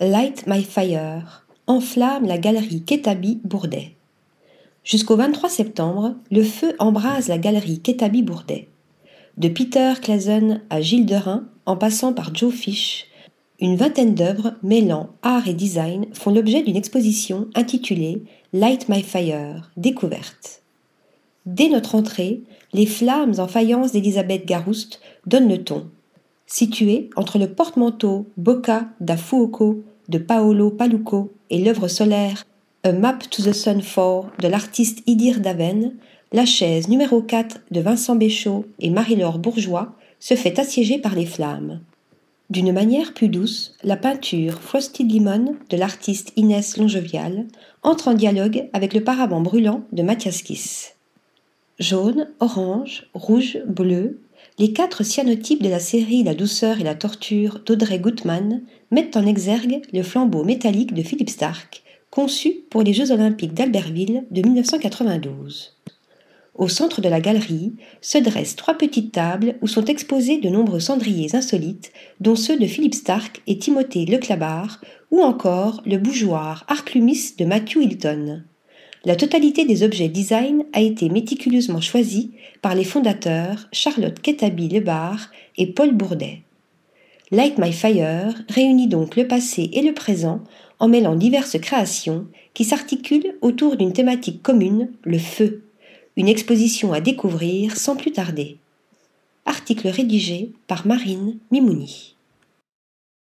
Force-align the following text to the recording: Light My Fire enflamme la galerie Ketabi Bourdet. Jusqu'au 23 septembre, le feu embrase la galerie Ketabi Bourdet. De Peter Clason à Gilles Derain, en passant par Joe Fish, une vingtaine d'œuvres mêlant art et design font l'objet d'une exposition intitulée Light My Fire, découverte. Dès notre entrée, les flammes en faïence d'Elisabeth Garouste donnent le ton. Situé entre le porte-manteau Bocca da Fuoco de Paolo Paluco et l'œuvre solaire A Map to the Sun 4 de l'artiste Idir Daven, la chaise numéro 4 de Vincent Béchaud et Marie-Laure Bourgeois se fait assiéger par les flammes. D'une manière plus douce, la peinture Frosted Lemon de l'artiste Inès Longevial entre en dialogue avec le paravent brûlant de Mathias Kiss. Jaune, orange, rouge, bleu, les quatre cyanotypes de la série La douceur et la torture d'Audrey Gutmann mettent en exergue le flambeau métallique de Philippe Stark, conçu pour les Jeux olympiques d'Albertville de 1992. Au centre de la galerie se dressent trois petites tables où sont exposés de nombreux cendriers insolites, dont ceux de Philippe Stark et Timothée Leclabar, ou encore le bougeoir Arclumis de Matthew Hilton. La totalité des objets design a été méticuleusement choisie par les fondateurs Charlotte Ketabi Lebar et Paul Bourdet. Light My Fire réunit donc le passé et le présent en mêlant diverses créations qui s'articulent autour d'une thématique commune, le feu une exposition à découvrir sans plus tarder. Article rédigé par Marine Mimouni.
Light 0.00 0.46
My 0.46 0.62
Fire 0.62 1.44
enflamme 1.66 2.24
la 2.24 2.38
galerie 2.38 2.84
Ketabi 2.84 3.40
Bourdet. 3.42 3.96
Jusqu'au 4.84 5.16
23 5.16 5.48
septembre, 5.48 6.14
le 6.30 6.44
feu 6.44 6.76
embrase 6.78 7.26
la 7.26 7.36
galerie 7.36 7.80
Ketabi 7.80 8.22
Bourdet. 8.22 8.68
De 9.38 9.48
Peter 9.48 9.94
Clason 10.00 10.60
à 10.70 10.80
Gilles 10.80 11.04
Derain, 11.04 11.48
en 11.66 11.76
passant 11.76 12.12
par 12.12 12.32
Joe 12.32 12.54
Fish, 12.54 13.06
une 13.58 13.74
vingtaine 13.74 14.14
d'œuvres 14.14 14.52
mêlant 14.62 15.10
art 15.22 15.48
et 15.48 15.54
design 15.54 16.06
font 16.12 16.32
l'objet 16.32 16.62
d'une 16.62 16.76
exposition 16.76 17.48
intitulée 17.56 18.22
Light 18.52 18.88
My 18.88 19.02
Fire, 19.02 19.72
découverte. 19.76 20.62
Dès 21.44 21.68
notre 21.68 21.96
entrée, 21.96 22.42
les 22.72 22.86
flammes 22.86 23.34
en 23.38 23.48
faïence 23.48 23.90
d'Elisabeth 23.90 24.46
Garouste 24.46 25.00
donnent 25.26 25.48
le 25.48 25.64
ton. 25.64 25.90
Situé 26.50 27.10
entre 27.14 27.38
le 27.38 27.46
porte-manteau 27.46 28.26
Bocca 28.38 28.88
da 29.00 29.18
Fuoco 29.18 29.84
de 30.08 30.16
Paolo 30.16 30.70
Paluco 30.70 31.30
et 31.50 31.62
l'œuvre 31.62 31.88
solaire 31.88 32.46
A 32.84 32.92
Map 32.92 33.18
to 33.30 33.42
the 33.42 33.52
Sun 33.52 33.82
4 33.82 34.30
de 34.40 34.48
l'artiste 34.48 35.02
Idir 35.06 35.40
Daven, 35.40 35.92
la 36.32 36.46
chaise 36.46 36.88
numéro 36.88 37.20
4 37.20 37.58
de 37.70 37.80
Vincent 37.80 38.16
Béchaud 38.16 38.64
et 38.78 38.88
Marie-Laure 38.88 39.38
Bourgeois 39.38 39.94
se 40.20 40.34
fait 40.34 40.58
assiéger 40.58 40.98
par 40.98 41.14
les 41.14 41.26
flammes. 41.26 41.80
D'une 42.48 42.72
manière 42.72 43.12
plus 43.12 43.28
douce, 43.28 43.74
la 43.84 43.98
peinture 43.98 44.58
Frosted 44.62 45.12
Lemon 45.12 45.54
de 45.68 45.76
l'artiste 45.76 46.32
Inès 46.36 46.78
Longevial 46.78 47.44
entre 47.82 48.08
en 48.08 48.14
dialogue 48.14 48.70
avec 48.72 48.94
le 48.94 49.04
paravent 49.04 49.42
brûlant 49.42 49.82
de 49.92 50.02
Mathias 50.02 50.40
Kiss. 50.40 50.94
Jaune, 51.78 52.28
orange, 52.40 53.06
rouge, 53.12 53.58
bleu, 53.66 54.18
les 54.58 54.72
quatre 54.72 55.04
cyanotypes 55.04 55.62
de 55.62 55.68
la 55.68 55.78
série 55.78 56.22
La 56.22 56.34
douceur 56.34 56.80
et 56.80 56.84
la 56.84 56.94
torture 56.94 57.60
d'Audrey 57.64 57.98
Gutmann 57.98 58.62
mettent 58.90 59.16
en 59.16 59.26
exergue 59.26 59.82
le 59.92 60.02
flambeau 60.02 60.44
métallique 60.44 60.94
de 60.94 61.02
Philippe 61.02 61.30
Stark, 61.30 61.82
conçu 62.10 62.64
pour 62.70 62.82
les 62.82 62.92
Jeux 62.92 63.12
olympiques 63.12 63.54
d'Albertville 63.54 64.24
de 64.30 64.42
1992. 64.42 65.76
Au 66.58 66.66
centre 66.66 67.00
de 67.00 67.08
la 67.08 67.20
galerie 67.20 67.74
se 68.00 68.18
dressent 68.18 68.56
trois 68.56 68.74
petites 68.74 69.12
tables 69.12 69.54
où 69.62 69.68
sont 69.68 69.84
exposés 69.84 70.38
de 70.38 70.48
nombreux 70.48 70.80
cendriers 70.80 71.36
insolites, 71.36 71.92
dont 72.18 72.34
ceux 72.34 72.58
de 72.58 72.66
Philippe 72.66 72.96
Stark 72.96 73.42
et 73.46 73.58
Timothée 73.58 74.06
Leclabar, 74.06 74.80
ou 75.12 75.20
encore 75.22 75.80
le 75.86 75.98
bougeoir 75.98 76.64
Arclumis 76.66 77.34
de 77.38 77.44
Matthew 77.44 77.82
Hilton. 77.82 78.42
La 79.04 79.16
totalité 79.16 79.64
des 79.64 79.82
objets 79.82 80.08
design 80.08 80.64
a 80.72 80.80
été 80.80 81.08
méticuleusement 81.08 81.80
choisie 81.80 82.32
par 82.62 82.74
les 82.74 82.84
fondateurs 82.84 83.68
Charlotte 83.72 84.20
Ketabi 84.20 84.68
Lebar 84.68 85.30
et 85.56 85.68
Paul 85.68 85.92
Bourdet. 85.92 86.42
Light 87.30 87.58
My 87.58 87.72
Fire 87.72 88.34
réunit 88.48 88.88
donc 88.88 89.16
le 89.16 89.28
passé 89.28 89.70
et 89.72 89.82
le 89.82 89.94
présent 89.94 90.42
en 90.80 90.88
mêlant 90.88 91.14
diverses 91.14 91.58
créations 91.58 92.26
qui 92.54 92.64
s'articulent 92.64 93.36
autour 93.40 93.76
d'une 93.76 93.92
thématique 93.92 94.42
commune, 94.42 94.90
le 95.04 95.18
feu 95.18 95.62
une 96.18 96.28
exposition 96.28 96.92
à 96.92 97.00
découvrir 97.00 97.76
sans 97.76 97.94
plus 97.94 98.10
tarder. 98.10 98.58
Article 99.46 99.86
rédigé 99.86 100.50
par 100.66 100.84
Marine 100.84 101.38
Mimouni. 101.52 102.16